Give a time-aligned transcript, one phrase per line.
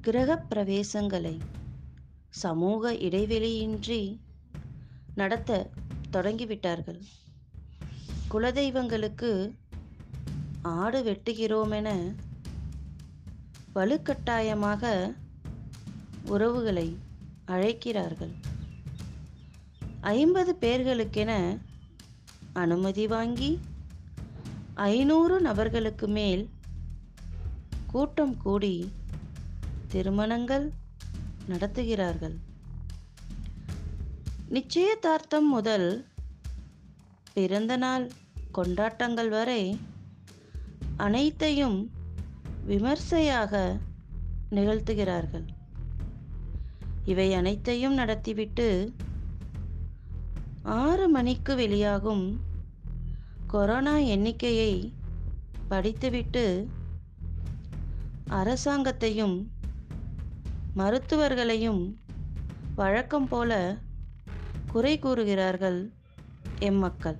[0.00, 1.38] கிரகப் பிரவேசங்களை
[2.28, 4.18] சமூக இடைவெளியின்றி
[5.14, 5.70] நடத்த
[6.12, 7.00] தொடங்கிவிட்டார்கள்.
[8.30, 9.54] குலதெய்வங்களுக்கு
[10.62, 12.14] ஆடு வெட்டுகிறோமென
[13.74, 15.12] வலுக்கட்டாயமாக
[16.26, 16.96] உறவுகளை
[17.44, 18.32] அழைக்கிறார்கள்.
[20.00, 21.58] ஐம்பது பேர்களுக்கென
[22.52, 23.58] அனுமதி வாங்கி
[24.74, 26.48] ஐநூறு நபர்களுக்கு மேல்
[27.86, 28.92] கூட்டம் கூடி
[29.90, 30.72] திருமணங்கள்
[31.48, 32.36] நடத்துகிறார்கள்.
[34.48, 36.06] நிச்சயதார்த்தம் முதல்
[37.32, 38.10] பிறந்தநாள்
[38.52, 39.78] கொண்டாட்டங்கள் வரை
[40.96, 41.90] அனைத்தையும்
[42.64, 43.78] விமர்சையாக
[44.50, 45.46] நிகழ்த்துகிறார்கள்.
[47.04, 48.94] இவை அனைத்தையும் நடத்திவிட்டு
[50.62, 52.40] ஆறு மணிக்கு வெளியாகும்
[53.46, 54.72] கொரோனா எண்ணிக்கையை
[55.68, 56.68] படித்துவிட்டு
[58.30, 59.36] அரசாங்கத்தையும்
[60.76, 61.82] மருத்துவர்களையும்
[62.74, 63.52] வழக்கம் போல
[64.70, 65.80] குறை கூறுகிறார்கள்
[66.60, 67.18] எம்மக்கள்